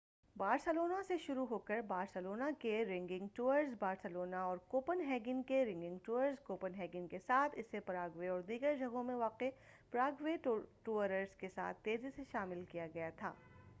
[0.35, 6.39] Barcelona سے شروع ہوکر بارسلونا کے رننگ ٹورز بارسلونا اور کوپن ہیگن کے رننگ ٹورز
[6.39, 9.49] کوپن ہیگن کے ساتھ اسے پراگوے اور دیگر جگہوں میں واقع
[9.91, 10.35] پراگوے
[10.83, 13.33] ٹورز کے ساتھ تیزی سے شامل کیا گیا تھا